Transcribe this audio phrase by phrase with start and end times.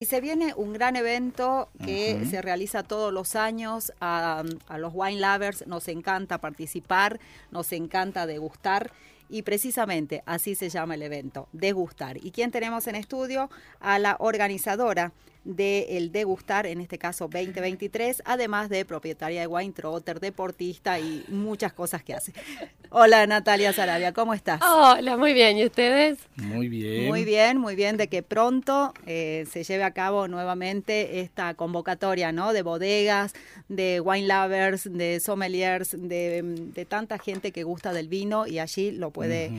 [0.00, 3.92] Y se viene un gran evento que se realiza todos los años.
[4.00, 7.20] A, a los wine lovers nos encanta participar,
[7.52, 8.90] nos encanta degustar.
[9.28, 12.18] Y precisamente así se llama el evento, degustar.
[12.18, 13.50] ¿Y quién tenemos en estudio?
[13.80, 15.12] A la organizadora
[15.44, 21.72] del degustar, en este caso 2023, además de propietaria de Wine Trotter, deportista y muchas
[21.72, 22.32] cosas que hace.
[22.90, 24.60] Hola Natalia Sarabia, ¿cómo estás?
[24.62, 25.58] Hola, muy bien.
[25.58, 26.18] ¿Y ustedes?
[26.36, 27.08] Muy bien.
[27.08, 32.32] Muy bien, muy bien, de que pronto eh, se lleve a cabo nuevamente esta convocatoria,
[32.32, 32.52] ¿no?
[32.52, 33.34] De bodegas,
[33.68, 38.92] de wine lovers, de sommeliers, de, de tanta gente que gusta del vino y allí
[38.92, 39.50] lo puede,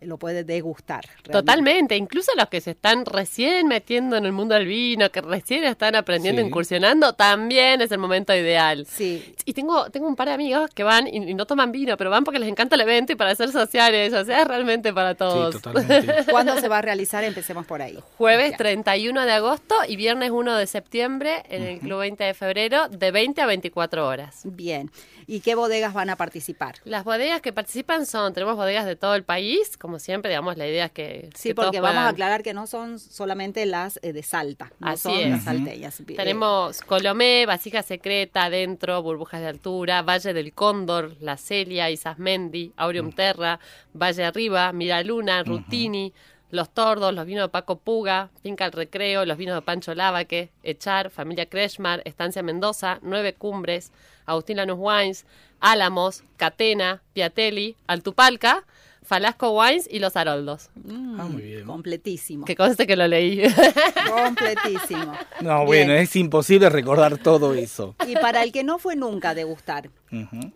[0.00, 1.04] lo puede degustar.
[1.06, 1.32] realmente.
[1.32, 1.96] Totalmente.
[1.96, 5.94] Incluso los que se están recién metiendo en el mundo del vino, que recién están
[5.96, 6.46] aprendiendo, Sí.
[6.48, 8.86] incursionando, también es el momento ideal.
[8.86, 11.96] Sí, Y tengo, tengo un par de amigos que van y, y no toman vino,
[11.96, 14.12] pero van porque les encanta el evento y para hacer sociales.
[14.12, 15.62] O sea, es realmente para Sí, todos.
[15.62, 16.24] totalmente.
[16.30, 17.24] ¿cuándo se va a realizar?
[17.24, 17.98] Empecemos por ahí.
[18.18, 18.56] Jueves Ya.
[18.58, 23.10] 31 de agosto y viernes 1 de septiembre en el Club 20 de febrero de
[23.10, 24.40] 20 a 24 horas.
[24.44, 24.90] Bien.
[25.26, 26.74] ¿Y qué bodegas van a participar?
[26.84, 30.66] Las bodegas que participan son, tenemos bodegas de todo el país, como siempre, digamos, la
[30.66, 31.30] idea es que...
[31.34, 34.72] Sí, que todos porque vamos a aclarar que no son solamente las eh, de Salta,
[34.78, 35.30] no Así son es.
[35.30, 36.00] las salteñas.
[36.00, 42.72] Eh, Tenemos Colomé, Vasija Secreta, Adentro, Burbujas de Altura, Valle del Cóndor, La Celia, Isasmendi,
[42.76, 43.60] Aureum Terra,
[43.92, 46.12] Valle Arriba, Miraluna, Rutini,
[46.50, 50.50] Los Tordos, los vinos de Paco Puga, Finca El Recreo, los vinos de Pancho Lavaque,
[50.62, 53.90] Echar, Familia Kreshmar, Estancia Mendoza, Nueve Cumbres,
[54.26, 55.26] Agustín Lanús Wines,
[55.60, 58.64] Álamos, Catena, Piatelli, Altupalca,
[59.04, 60.70] Falasco Wines y Los Haroldos.
[60.74, 61.64] Mm, Ah, muy bien.
[61.66, 62.44] Completísimo.
[62.46, 63.42] Que conste que lo leí.
[64.08, 65.12] Completísimo.
[65.40, 65.66] No, Bien.
[65.66, 67.94] bueno, es imposible recordar todo eso.
[68.06, 69.90] Y para el que no fue nunca a degustar.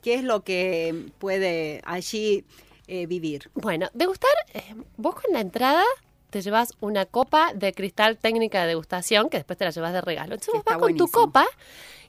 [0.03, 2.45] ¿qué es lo que puede allí
[2.87, 3.51] eh, vivir?
[3.55, 4.63] Bueno, degustar, eh,
[4.97, 5.83] vos con la entrada
[6.31, 10.01] te llevas una copa de cristal técnica de degustación que después te la llevas de
[10.01, 10.35] regalo.
[10.35, 11.45] Entonces vos vas con tu copa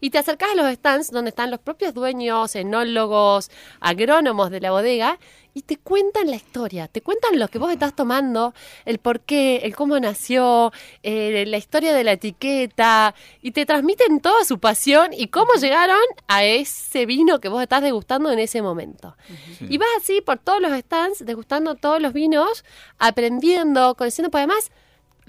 [0.01, 3.49] y te acercás a los stands donde están los propios dueños, enólogos,
[3.79, 5.17] agrónomos de la bodega
[5.53, 8.53] y te cuentan la historia, te cuentan lo que vos estás tomando,
[8.85, 10.71] el por qué, el cómo nació,
[11.03, 15.99] eh, la historia de la etiqueta y te transmiten toda su pasión y cómo llegaron
[16.27, 19.15] a ese vino que vos estás degustando en ese momento.
[19.61, 22.63] Y vas así por todos los stands, degustando todos los vinos,
[22.97, 24.71] aprendiendo, conociendo, porque además,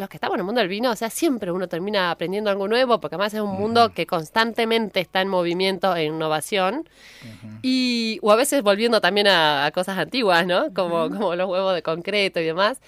[0.01, 2.67] los que estamos en el mundo del vino, o sea, siempre uno termina aprendiendo algo
[2.67, 6.89] nuevo, porque además es un mundo que constantemente está en movimiento e innovación,
[7.63, 10.75] y, o a veces volviendo también a, a cosas antiguas, ¿no?
[10.75, 12.81] Como, como los huevos de concreto y demás.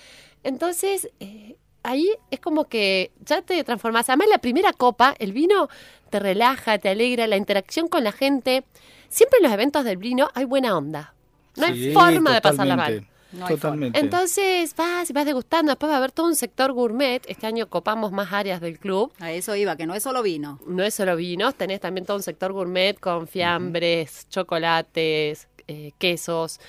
[0.43, 4.09] Entonces, eh, ahí es como que ya te transformas.
[4.09, 5.69] Además, la primera copa, el vino
[6.11, 8.65] te relaja, te alegra, la interacción con la gente.
[9.09, 11.15] Siempre en los eventos del vino hay buena onda.
[11.57, 13.07] No hay forma de pasarla mal.
[13.33, 13.99] Totalmente, No hay totalmente.
[13.99, 17.23] Entonces vas y vas degustando, después va a haber todo un sector gourmet.
[17.29, 19.13] Este año copamos más áreas del club.
[19.19, 20.61] A eso iba, que no es solo vino.
[20.67, 26.61] No es solo vinos, tenés también todo un sector gourmet con fiambres, chocolates, eh, quesos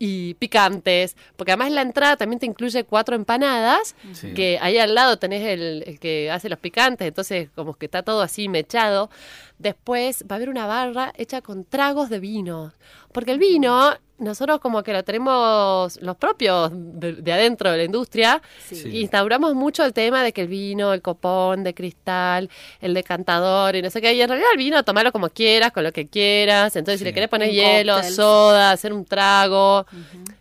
[0.00, 4.32] y picantes, porque además la entrada también te incluye cuatro empanadas, Sí.
[4.32, 8.04] que ahí al lado tenés el, el que hace los picantes, entonces como que está
[8.04, 9.10] todo así mechado.
[9.58, 12.72] Después va a haber una barra hecha con tragos de vino,
[13.12, 17.84] porque el vino nosotros como que lo tenemos los propios de, de adentro de la
[17.84, 19.00] industria, Sí.
[19.00, 22.50] instauramos mucho el tema de que el vino, el copón de cristal,
[22.80, 25.84] el decantador y no sé qué, y en realidad el vino tomalo como quieras, con
[25.84, 28.12] lo que quieras, entonces si le querés poner Un hielo, cóctel.
[28.14, 29.86] soda, hacer un trago,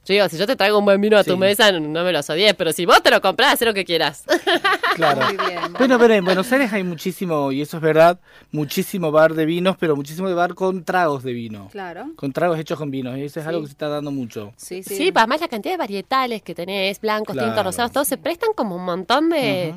[0.06, 1.38] yo digo, si yo te traigo un buen vino a tu Sí.
[1.38, 4.24] mesa, no me lo odies, pero si vos te lo comprás, haz lo que quieras.
[4.96, 5.22] Claro.
[5.28, 5.60] Muy bien.
[5.78, 8.20] Bueno, pero en Buenos Aires hay muchísimo, y eso es verdad,
[8.52, 11.68] muchísimo bar de vinos, pero muchísimo de bar con tragos de vino.
[11.72, 12.08] Claro.
[12.16, 13.16] Con tragos hechos con vinos.
[13.18, 13.50] Y eso es Sí.
[13.50, 14.54] algo que se está dando mucho.
[14.58, 14.96] Sí, sí.
[14.96, 17.50] Sí, además la cantidad de varietales que tenés, blancos, Claro.
[17.50, 19.76] tintos, rosados, todos se prestan como un montón de,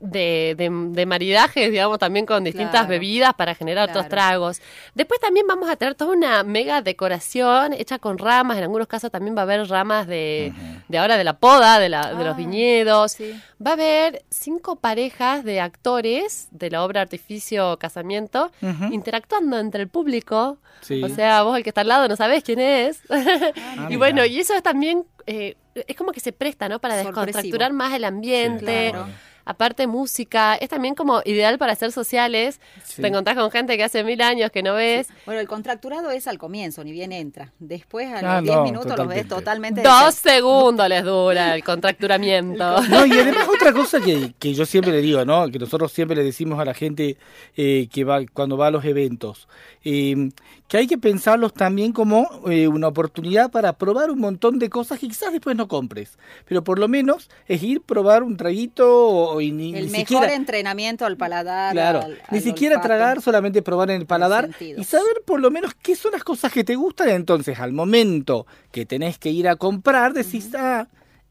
[0.00, 2.88] de, de- de maridajes, digamos, también con distintas Claro.
[2.88, 4.60] bebidas para generar otros tragos.
[4.94, 9.10] Después también vamos a tener toda una mega decoración hecha con ramas, en algunos casos
[9.10, 10.52] también va a haber ramas de,
[10.88, 13.12] de ahora de la poda, de, la, de los Ah, viñedos.
[13.12, 13.32] sí.
[13.64, 18.52] Va a haber cinco parejas de actores de la obra Artificio Casamiento
[18.92, 20.58] interactuando entre el público.
[20.80, 21.02] Sí.
[21.02, 23.00] O sea, vos el que está al lado no sabés quién es.
[23.10, 23.18] Ah,
[23.76, 23.98] y mira.
[23.98, 26.78] bueno, y eso es también, eh, es como que se presta, ¿no?
[26.78, 28.90] Para descontracturar más el ambiente.
[28.92, 29.08] Claro.
[29.50, 32.60] Aparte música, es también como ideal para hacer sociales.
[32.84, 33.00] Sí.
[33.00, 35.08] Te encontrás con gente que hace mil años que no ves.
[35.24, 37.52] Bueno, el contracturado es al comienzo, ni bien entra.
[37.58, 39.80] Después, a los Ah, 10 no, minutos, los ves totalmente.
[39.82, 39.82] totalmente.
[39.82, 42.76] Dos segundos les dura el contracturamiento.
[42.88, 45.48] No, y además otra cosa que, que yo siempre le digo, ¿no?
[45.50, 47.16] Que nosotros siempre le decimos a la gente
[47.56, 49.48] eh, que va cuando va a los eventos,
[49.84, 50.28] eh,
[50.68, 54.98] que hay que pensarlos también como eh, una oportunidad para probar un montón de cosas
[54.98, 59.37] que quizás después no compres, pero por lo menos es ir probar un traguito o,
[59.40, 61.72] y ni, El ni mejor siquiera entrenamiento al paladar.
[61.72, 62.88] Claro, al- ni siquiera olfato.
[62.88, 66.52] tragar, solamente probar en el paladar y saber por lo menos qué son las cosas
[66.52, 67.08] que te gustan.
[67.10, 70.88] Entonces, al momento que tenés que ir a comprar, decís, ah,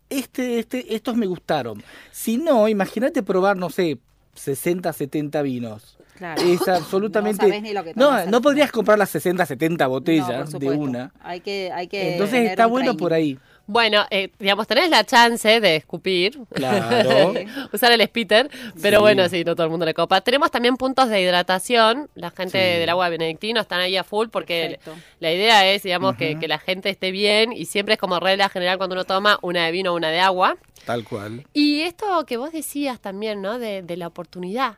[0.09, 1.83] este, este, estos me gustaron.
[2.11, 3.97] Si no, imagínate probar, no sé,
[4.35, 5.97] 60, 70 vinos.
[6.17, 6.41] Claro.
[6.41, 7.43] Es absolutamente.
[7.43, 10.69] No sabés ni lo que no, no podrías comprar las 60, 70 No, botellas de
[10.69, 11.11] una.
[11.19, 13.37] Hay que, hay que Entonces está bueno por ahí.
[13.67, 16.39] Bueno, eh, digamos, tenés la chance de escupir.
[16.53, 17.33] Claro.
[17.73, 18.49] Usar el spitter,
[18.81, 19.01] pero Sí.
[19.01, 20.21] bueno, sí, no todo el mundo le copa.
[20.21, 22.09] Tenemos también puntos de hidratación.
[22.15, 22.79] La gente Sí.
[22.79, 24.95] del agua benedictino están ahí a full porque Perfecto.
[25.19, 28.47] la idea es, digamos, que, que la gente esté bien y siempre es como regla
[28.49, 30.57] general cuando uno toma una de vino o una de agua.
[30.85, 31.45] Tal cual.
[31.53, 33.59] Y esto que vos decías también, ¿no?
[33.59, 34.75] De, de la oportunidad.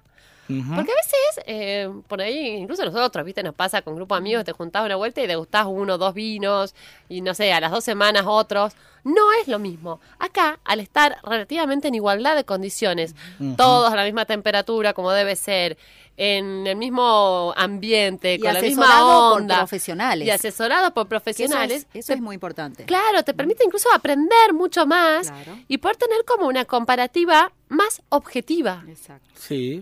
[0.75, 3.43] Porque a veces, eh, por ahí, incluso nosotros, ¿viste?
[3.43, 6.13] Nos pasa con grupo de amigos, te juntás una vuelta y degustás uno o dos
[6.15, 6.73] vinos,
[7.07, 8.73] y no sé, a las dos semanas otros.
[9.03, 10.01] No es lo mismo.
[10.17, 13.15] Acá, al estar relativamente en igualdad de condiciones,
[13.57, 15.77] todos a la misma temperatura, como debe ser,
[16.17, 19.57] en el mismo ambiente, Y con la misma asesorado por onda.
[19.59, 20.27] profesionales.
[20.27, 21.87] Y asesorados por Que eso profesionales.
[21.93, 22.83] es, eso te- es muy importante.
[22.85, 25.57] Claro, te permite incluso aprender mucho más Claro.
[25.69, 28.83] y poder tener como una comparativa más objetiva.
[28.89, 29.29] Exacto.
[29.35, 29.81] Sí.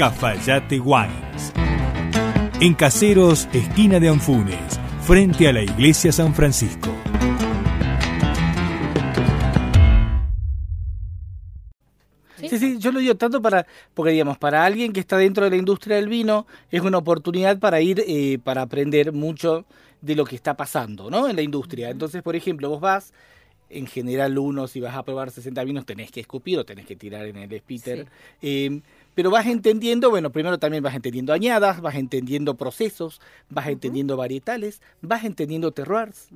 [0.00, 1.52] Cafayate Wines.
[2.58, 6.88] En Caseros, esquina de Anfunes, frente a la iglesia San Francisco.
[12.38, 15.50] Sí, sí, yo lo digo tanto para, porque digamos, para alguien que está dentro de
[15.50, 19.66] la industria del vino, es una oportunidad para ir, eh, para aprender mucho
[20.00, 21.28] de lo que está pasando, ¿no?
[21.28, 21.90] En la industria.
[21.90, 23.12] Entonces, por ejemplo, vos vas,
[23.70, 26.96] en general uno, si vas a probar 60 vinos, tenés que escupir o tenés que
[26.96, 28.06] tirar en el spitter.
[28.42, 28.80] Eh,
[29.14, 34.82] pero vas entendiendo, bueno, primero también vas entendiendo añadas, vas entendiendo procesos, vas entendiendo varietales,
[35.02, 36.28] vas entendiendo terroirs.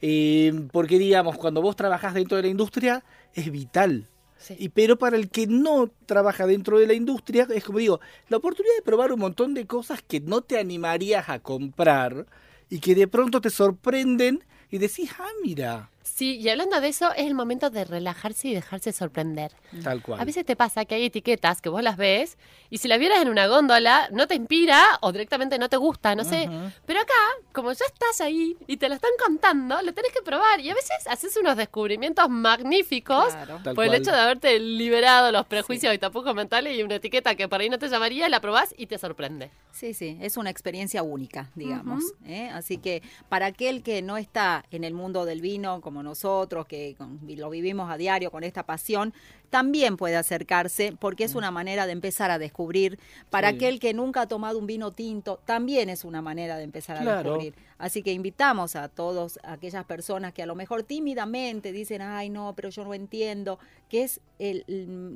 [0.00, 4.06] Eh, porque, digamos, cuando vos trabajás dentro de la industria, es vital.
[4.38, 4.54] Sí.
[4.58, 8.38] Y pero para el que no trabaja dentro de la industria, es como digo, la
[8.38, 12.26] oportunidad de probar un montón de cosas que no te animarías a comprar
[12.70, 17.12] y que de pronto te sorprenden y decís, ah, mira, Sí, y hablando de eso,
[17.14, 19.52] es el momento de relajarse y dejarse sorprender.
[19.82, 20.20] tal cual.
[20.20, 22.36] A veces te pasa que hay etiquetas que vos las ves
[22.68, 26.14] y si las vieras en una góndola no te inspira o directamente no te gusta,
[26.14, 26.48] no sé.
[26.86, 27.14] Pero acá,
[27.52, 30.74] como ya estás ahí y te lo están contando, lo tenés que probar y a
[30.74, 33.60] veces haces unos descubrimientos magníficos Claro.
[33.62, 34.00] Tal por el cual.
[34.02, 37.68] hecho de haberte liberado los prejuicios y tapujos mentales y una etiqueta que por ahí
[37.70, 39.50] no te llamaría, la probás y te sorprende.
[39.72, 42.04] Sí, sí, es una experiencia única, digamos.
[42.26, 42.50] ¿eh?
[42.52, 46.66] Así que para aquel que no está en el mundo del vino, como como nosotros,
[46.66, 49.12] que con- lo vivimos a diario con esta pasión,
[49.50, 52.98] también puede acercarse porque es una manera de empezar a descubrir.
[53.28, 53.56] Para Sí.
[53.56, 57.00] aquel que nunca ha tomado un vino tinto, también es una manera de empezar a
[57.02, 57.22] Claro.
[57.32, 57.54] descubrir.
[57.78, 62.54] Así que invitamos a todos aquellas personas que a lo mejor tímidamente dicen, ay no,
[62.54, 63.58] pero yo no entiendo,
[63.90, 64.64] que es el-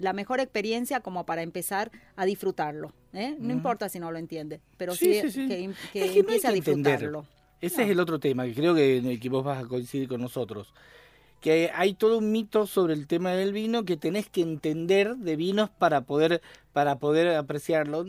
[0.03, 2.93] la mejor experiencia como para empezar a disfrutarlo.
[3.13, 3.37] ¿eh?
[3.39, 5.49] No importa si no lo entiende, pero sí, Sí, sí, sí.
[5.49, 7.13] que, que Es que no hay empiece a entender.
[7.65, 10.75] Ese es el otro tema, que creo que, que vos vas a coincidir con nosotros.
[11.45, 15.37] Que hay todo un mito sobre el tema del vino que tenés que entender de
[15.37, 16.41] vinos para poder,
[16.73, 18.07] para poder apreciarlo.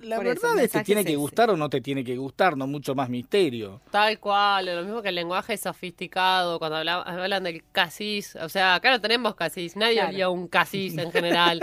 [0.00, 1.18] La Por eso, el verdad es que tiene es que ese.
[1.18, 3.82] gustar o no te tiene que gustar, no mucho más misterio.
[3.90, 8.76] Tal cual, lo mismo que el lenguaje sofisticado, cuando habla- hablan del casis, o sea,
[8.76, 10.08] acá no tenemos casis, nadie Claro.
[10.08, 11.60] haría un casis en general.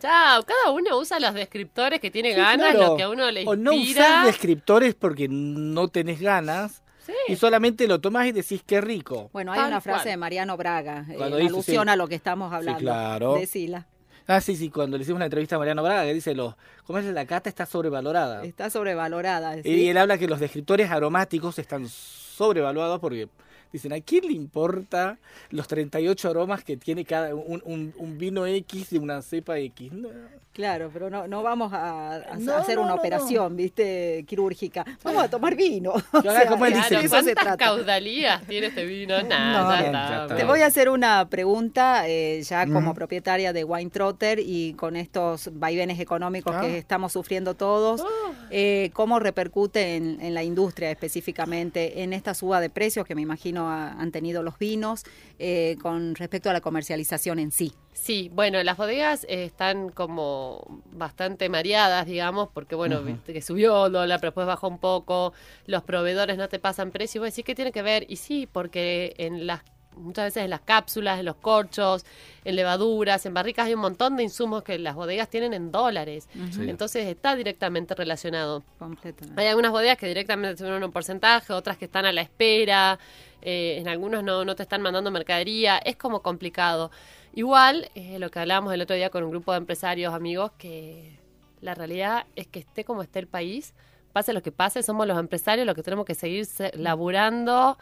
[0.00, 2.90] Chao, cada uno usa los descriptores que tiene Sí, ganas, claro.
[2.92, 4.02] lo que a uno le O no inspira.
[4.04, 6.82] usás descriptores porque no tenés ganas
[7.26, 7.32] Sí.
[7.32, 9.30] y solamente lo tomás y decís qué rico.
[9.32, 10.08] Bueno, hay Tal una frase cual.
[10.10, 11.90] de Mariano Braga, eh, Cuando en dice, alusión sí.
[11.90, 12.80] a lo que estamos hablando.
[12.80, 13.34] claro.
[13.34, 13.86] Decila.
[14.26, 16.98] Ah, sí, sí, cuando le hicimos una entrevista a Mariano Braga, que dice, los, ¿cómo
[17.00, 17.04] es?
[17.06, 18.44] La cata está sobrevalorada.
[18.44, 19.54] Está sobrevalorada.
[19.62, 19.68] ¿sí?
[19.68, 23.28] Y él habla que los descriptores aromáticos están sobrevaluados porque
[23.72, 25.18] dicen, ¿a quién le importa
[25.50, 29.92] los 38 aromas que tiene cada un, un- un vino X de una cepa X?
[29.92, 30.08] No.
[30.52, 33.00] Claro, pero no, no vamos a, a No, hacer no, una no, no.
[33.00, 34.24] operación, ¿viste?
[34.26, 34.84] Quirúrgica.
[35.04, 35.92] Vamos a tomar vino.
[35.92, 37.56] O como él dice, se ¿cuántas trata.
[37.56, 39.22] caudalías tiene este vino?
[39.22, 40.36] Nada, bien, está.
[40.36, 44.96] Te voy a hacer una pregunta, eh, ya como propietaria de Wine Trotter y con
[44.96, 46.62] estos vaivenes económicos Ah.
[46.62, 48.02] que estamos sufriendo todos,
[48.50, 53.22] eh, ¿cómo repercute en, en la industria específicamente en esta suba de precios que me
[53.22, 55.04] imagino ha- han tenido los vinos
[55.38, 57.72] eh, con respecto a la comercialización en sí?
[57.92, 63.92] Sí, bueno, las bodegas eh, están como bastante mareadas, digamos, porque bueno, que subió el
[63.92, 65.32] dólar, pero después bajó un poco,
[65.66, 68.06] los proveedores no te pasan precio, y vos decís, ¿qué tiene que ver?
[68.08, 69.62] Y sí, porque en las
[70.00, 72.04] muchas veces en las cápsulas, en los corchos,
[72.44, 76.28] en levaduras, en barricas hay un montón de insumos que las bodegas tienen en dólares.
[76.52, 76.68] Sí.
[76.68, 78.64] Entonces está directamente relacionado.
[78.78, 79.40] Completamente.
[79.40, 82.98] Hay algunas bodegas que directamente te un porcentaje, otras que están a la espera,
[83.42, 86.90] eh, en algunos no, no te están mandando mercadería, es como complicado.
[87.34, 91.18] Igual, eh, lo que hablábamos el otro día con un grupo de empresarios, amigos, que
[91.60, 93.74] la realidad es que esté como esté el país,
[94.12, 97.78] pase lo que pase, somos los empresarios los que tenemos que seguir se- laburando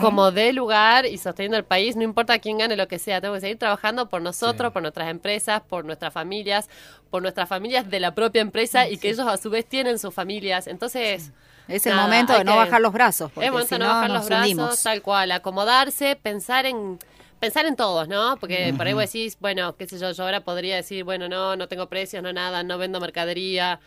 [0.00, 3.38] como de lugar y sosteniendo el país, no importa quién gane lo que sea, tenemos
[3.38, 4.72] que seguir trabajando por nosotros, Sí.
[4.72, 6.68] por nuestras empresas, por nuestras familias,
[7.10, 10.12] por nuestras familias de la propia empresa y que ellos a su vez tienen sus
[10.14, 10.66] familias.
[10.66, 11.32] Entonces,
[11.68, 13.84] Es el Nada, momento de no que- bajar los brazos, es momento si de no
[13.86, 16.98] no bajar los brazos, tal cual, acomodarse, pensar en
[17.38, 18.36] pensar en todos, ¿no?
[18.38, 21.54] Porque por ahí vos decís, bueno, qué sé yo, yo ahora podría decir, bueno, no,
[21.56, 23.78] no tengo precios, no nada, no vendo mercadería,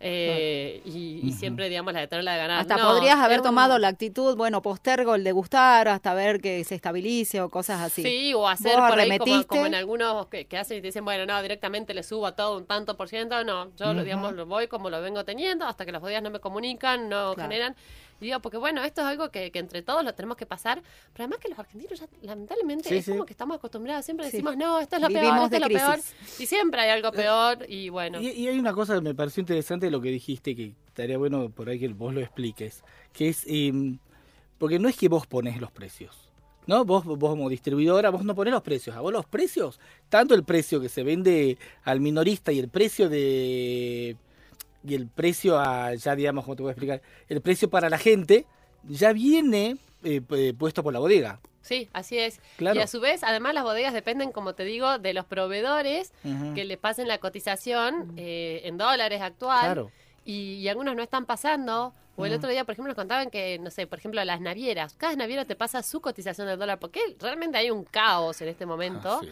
[0.00, 2.60] eh, y, y siempre, digamos, la de tener la de ganar.
[2.60, 6.62] Hasta No, podrías haber un- tomado la actitud, bueno, postergo el degustar hasta ver que
[6.64, 8.02] se estabilice o cosas así.
[8.02, 11.04] Sí, o hacer por ahí como, como en algunos que, que hacen y te dicen,
[11.04, 13.42] bueno, no, directamente le subo a todo un tanto por ciento.
[13.44, 16.30] No, yo, lo, digamos, lo voy como lo vengo teniendo hasta que las bodegas no
[16.30, 17.50] me comunican, no Claro.
[17.50, 17.76] generan.
[18.20, 20.82] Y digo, porque bueno, esto es algo que, que entre todos lo tenemos que pasar.
[21.12, 23.12] Pero además que los argentinos ya, lamentablemente, Sí, es sí.
[23.12, 24.04] como que estamos acostumbrados.
[24.04, 25.98] Siempre decimos, no, esto es lo Vivimos peor, esto es lo peor.
[26.38, 27.64] Y siempre hay algo peor.
[27.68, 30.54] Y bueno, Y, y hay una cosa que me pareció interesante de lo que dijiste,
[30.56, 32.82] que estaría bueno por ahí que vos lo expliques,
[33.12, 33.98] que es, em,
[34.58, 36.16] porque no es que vos pones los precios,
[36.66, 36.84] ¿no?
[36.84, 40.42] Vos, vos como distribuidora, vos no pones los precios, a vos los precios, tanto el
[40.44, 44.16] precio que se vende al minorista y el precio de...
[44.84, 47.02] y el precio a, ya digamos, ¿cómo te voy a explicar?
[47.28, 48.46] El precio para la gente
[48.84, 51.40] ya viene eh, pu- puesto por la bodega.
[51.60, 52.40] sí, así es.
[52.56, 52.78] Claro.
[52.78, 56.12] Y a su vez, además, las bodegas dependen, como te digo, de los proveedores
[56.54, 59.60] que le pasen la cotización eh, en dólares actual.
[59.60, 59.90] Claro.
[60.24, 61.92] y, y algunos no están pasando.
[62.16, 64.94] O el otro día, por ejemplo, nos contaban que, no sé, por ejemplo, las navieras.
[64.98, 68.66] Cada naviera te pasa su cotización del dólar, porque realmente hay un caos en este
[68.66, 69.20] momento.
[69.22, 69.30] Ah, sí.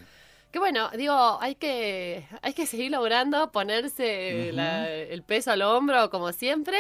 [0.57, 6.09] Que bueno, digo, hay que, hay que seguir logrando ponerse la- el peso al hombro,
[6.09, 6.79] como siempre,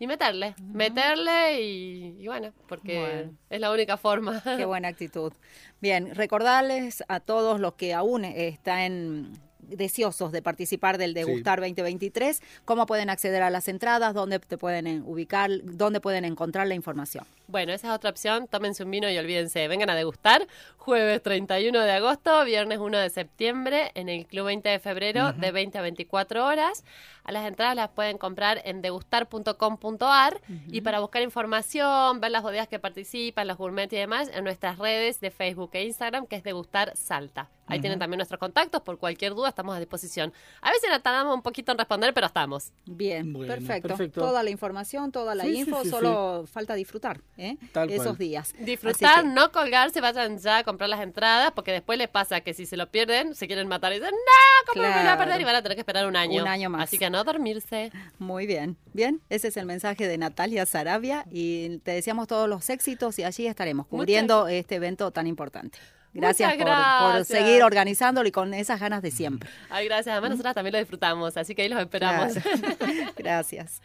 [0.00, 0.56] y meterle.
[0.60, 3.32] Meterle y, y bueno, porque Bueno.
[3.50, 4.42] es la única forma.
[4.56, 5.32] Qué buena actitud.
[5.80, 9.30] Bien, recordarles a todos los que aún están
[9.68, 14.86] deseosos de participar del Degustar 2023, cómo pueden acceder a las entradas, dónde te pueden
[14.86, 17.24] eh, ubicar, dónde pueden encontrar la información.
[17.46, 18.48] Bueno, esa es otra opción.
[18.48, 19.68] Tómense un vino y olvídense.
[19.68, 20.46] Vengan a degustar.
[20.78, 25.52] Jueves 31 de agosto, viernes 1 de septiembre, en el Club 20 de febrero, de
[25.52, 26.84] 20 a 24 horas.
[27.24, 30.40] A las entradas las pueden comprar en degustar.com.ar.
[30.68, 34.78] Y para buscar información, ver las bodegas que participan, los gourmet y demás, en nuestras
[34.78, 37.48] redes de Facebook e Instagram, que es Degustar Salta.
[37.66, 38.82] Ahí tienen también nuestros contactos.
[38.82, 40.34] Por cualquier duda, estamos a disposición.
[40.60, 42.72] A veces nos tardamos un poquito en responder, pero estamos.
[42.84, 43.88] Bien, Bueno, perfecto.
[43.88, 44.20] perfecto.
[44.20, 47.56] Toda la información, toda la Sí, info, sí, solo falta disfrutar ¿eh?
[47.72, 48.18] Tal esos cual.
[48.18, 48.54] días.
[48.58, 52.52] Disfrutar, que- no colgarse, vayan ya a comprar las entradas, porque después les pasa que
[52.52, 55.02] si se lo pierden, se quieren matar y dicen, no, ¿cómo me lo voy a
[55.04, 55.18] Claro.
[55.20, 55.40] perder?
[55.40, 56.42] Y van a tener que esperar un año.
[56.42, 56.82] Un año más.
[56.84, 57.90] Así que no dormirse.
[58.18, 62.68] Muy bien, bien, ese es el mensaje de Natalia Sarabia y te deseamos todos los
[62.70, 65.78] éxitos y allí estaremos cubriendo este evento tan importante.
[66.12, 69.50] Gracias, por- seguir organizándolo y con esas ganas de siempre.
[69.68, 70.12] Ay, gracias.
[70.12, 72.34] Además, nosotras también lo disfrutamos, así que ahí los esperamos.
[72.34, 73.12] Claro.
[73.16, 73.82] Gracias.